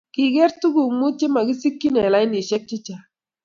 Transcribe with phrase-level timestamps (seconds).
[0.13, 3.03] Kiger tuguk Mut chemasikchi eng lainishek chechang